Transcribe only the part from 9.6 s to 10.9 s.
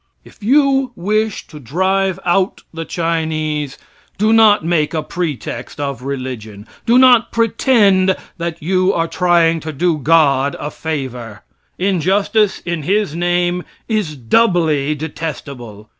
do God a